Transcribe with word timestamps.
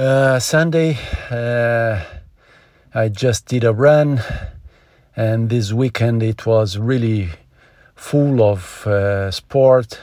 Uh, 0.00 0.38
Sunday, 0.38 0.96
uh, 1.30 2.02
I 2.94 3.10
just 3.10 3.44
did 3.44 3.64
a 3.64 3.74
run, 3.74 4.22
and 5.14 5.50
this 5.50 5.74
weekend 5.74 6.22
it 6.22 6.46
was 6.46 6.78
really 6.78 7.28
full 7.96 8.42
of 8.42 8.86
uh, 8.86 9.30
sport. 9.30 10.00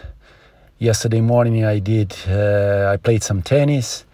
Yesterday 0.77 1.21
morning 1.21 1.65
I 1.65 1.79
did, 1.79 2.15
uh, 2.29 2.91
I 2.93 2.97
played 2.97 3.23
some 3.23 3.41
tennis, 3.41 4.05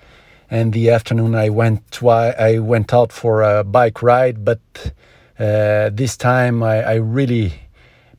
and 0.49 0.71
the 0.71 0.89
afternoon 0.89 1.35
I 1.35 1.49
went 1.49 1.91
twi- 1.91 2.31
I 2.39 2.59
went 2.59 2.93
out 2.93 3.11
for 3.11 3.41
a 3.41 3.65
bike 3.65 4.01
ride, 4.01 4.45
but 4.45 4.61
uh, 5.37 5.89
this 5.91 6.15
time 6.15 6.63
I, 6.63 6.81
I 6.81 6.93
really 6.93 7.55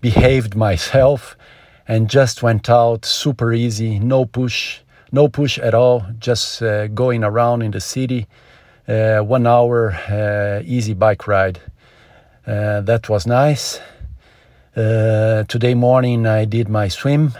behaved 0.02 0.54
myself 0.54 1.34
and 1.88 2.10
just 2.10 2.42
went 2.42 2.68
out 2.68 3.06
super 3.06 3.54
easy, 3.54 3.98
no 3.98 4.26
push 4.26 4.80
no 5.14 5.28
push 5.28 5.58
at 5.60 5.74
all, 5.74 6.04
just 6.18 6.60
uh, 6.60 6.88
going 6.88 7.22
around 7.22 7.62
in 7.62 7.70
the 7.70 7.80
city, 7.80 8.26
uh, 8.88 9.20
one 9.20 9.46
hour 9.46 9.92
uh, 10.10 10.60
easy 10.66 10.92
bike 10.92 11.28
ride. 11.28 11.60
Uh, 12.46 12.80
that 12.80 13.08
was 13.08 13.24
nice. 13.26 13.80
Uh, 14.76 15.44
today 15.46 15.74
morning 15.74 16.26
I 16.26 16.44
did 16.44 16.68
my 16.68 16.88
swim, 16.88 17.32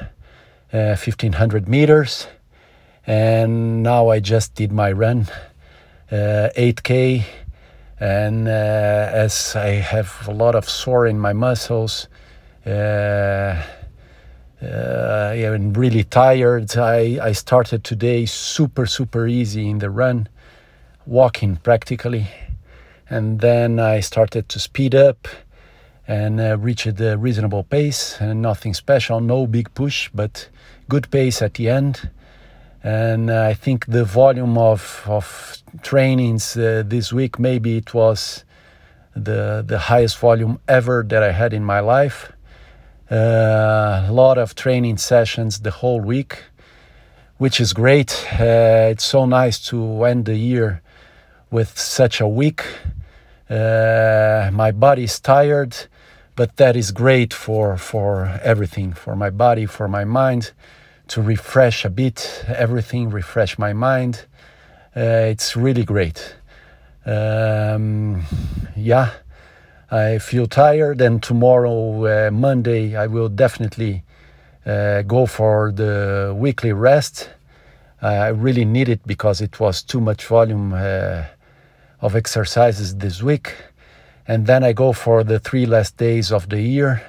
1500 0.70 1.68
meters, 1.68 2.29
and 3.06 3.82
now 3.82 4.09
I 4.09 4.20
just 4.20 4.54
did 4.54 4.70
my 4.73 4.93
run, 4.93 5.27
8k. 6.10 7.24
And 7.98 8.48
as 8.48 9.56
I 9.56 9.70
have 9.70 10.29
a 10.29 10.32
lot 10.32 10.54
of 10.54 10.68
sore 10.68 11.06
in 11.06 11.18
my 11.18 11.32
muscles, 11.32 12.09
uh, 14.64 15.34
yeah, 15.36 15.52
and 15.52 15.77
really 15.77 16.04
tired. 16.04 16.77
I, 16.77 17.18
I 17.23 17.32
started 17.32 17.84
today 17.84 18.27
super, 18.27 18.87
super 18.87 19.27
easy 19.27 19.68
in 19.68 19.78
the 19.78 19.90
run, 19.90 20.28
walking 21.06 21.56
practically. 21.56 22.28
And 23.09 23.40
then 23.40 23.79
I 23.79 24.01
started 24.01 24.48
to 24.48 24.59
speed 24.59 24.95
up 24.95 25.29
and 26.09 26.40
uh, 26.40 26.56
reach 26.59 26.87
a 26.87 27.16
reasonable 27.16 27.65
pace 27.65 28.21
and 28.21 28.43
nothing 28.43 28.74
special, 28.74 29.21
no 29.21 29.46
big 29.46 29.73
push, 29.74 30.10
but 30.15 30.48
good 30.88 31.10
pace 31.10 31.43
at 31.43 31.54
the 31.54 31.68
end. 31.68 32.10
And 32.82 33.30
uh, 33.30 33.43
I 33.43 33.54
think 33.54 33.87
the 33.87 34.04
volume 34.04 34.59
of, 34.59 35.02
of 35.06 35.59
trainings 35.82 36.56
uh, 36.56 36.82
this 36.87 37.12
week, 37.12 37.38
maybe 37.38 37.76
it 37.76 37.95
was 37.95 38.45
the, 39.15 39.65
the 39.66 39.78
highest 39.78 40.18
volume 40.18 40.59
ever 40.68 41.04
that 41.09 41.23
I 41.23 41.32
had 41.32 41.52
in 41.52 41.65
my 41.65 41.80
life 41.80 42.34
a 43.10 44.09
lot 44.10 44.38
of 44.38 44.55
training 44.55 44.99
sessions 44.99 45.60
the 45.60 45.71
whole 45.71 46.01
week, 46.01 46.45
which 47.38 47.61
is 47.61 47.73
great. 47.73 48.27
Uh, 48.33 48.88
it's 48.91 49.05
so 49.05 49.27
nice 49.27 49.59
to 49.59 50.05
end 50.05 50.24
the 50.24 50.37
year 50.37 50.83
with 51.51 51.79
such 51.79 52.21
a 52.21 52.29
week. 52.29 52.65
Uh, 53.49 54.51
my 54.52 54.73
body 54.73 55.05
is 55.05 55.21
tired, 55.21 55.77
but 56.37 56.57
that 56.57 56.77
is 56.77 56.91
great 56.93 57.35
for 57.35 57.77
for 57.77 58.41
everything, 58.43 58.93
for 58.93 59.15
my 59.15 59.30
body, 59.30 59.66
for 59.66 59.89
my 59.89 60.05
mind, 60.05 60.52
to 61.09 61.21
refresh 61.21 61.85
a 61.85 61.91
bit 61.91 62.45
everything, 62.49 63.11
refresh 63.11 63.59
my 63.59 63.73
mind. 63.73 64.25
Uh, 64.97 65.28
it's 65.31 65.56
really 65.56 65.84
great. 65.84 66.37
Um, 67.06 68.22
yeah 68.75 69.11
I 69.94 70.19
feel 70.19 70.48
tired, 70.48 71.00
and 71.00 71.22
tomorrow, 71.22 72.04
uh, 72.04 72.31
Monday, 72.32 72.97
I 72.97 73.06
will 73.06 73.28
definitely 73.28 74.03
uh, 74.66 75.03
go 75.03 75.25
for 75.25 75.70
the 75.70 76.34
weekly 76.37 76.72
rest. 76.72 77.31
I 78.03 78.26
really 78.28 78.65
need 78.65 78.88
it 78.88 79.06
because 79.06 79.41
it 79.41 79.60
was 79.60 79.84
too 79.84 80.00
much 80.00 80.26
volume 80.26 80.75
uh, 80.75 81.26
of 82.00 82.16
exercises 82.16 82.97
this 82.97 83.22
week. 83.22 83.54
And 84.26 84.48
then 84.48 84.65
I 84.65 84.72
go 84.72 84.92
for 84.92 85.22
the 85.22 85.38
three 85.38 85.65
last 85.65 85.97
days 85.97 86.32
of 86.32 86.49
the 86.49 86.60
year 86.60 87.00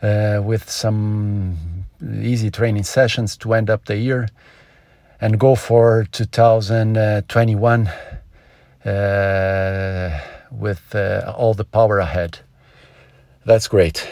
uh, 0.00 0.40
with 0.42 0.70
some 0.70 1.58
easy 2.22 2.50
training 2.50 2.84
sessions 2.84 3.36
to 3.36 3.52
end 3.52 3.68
up 3.68 3.84
the 3.84 3.98
year 3.98 4.30
and 5.20 5.38
go 5.38 5.54
for 5.54 6.06
2021 6.10 7.90
with 10.50 10.94
uh, 10.94 11.32
all 11.36 11.54
the 11.54 11.64
power 11.64 11.98
ahead. 11.98 12.40
That's 13.44 13.68
great. 13.68 14.06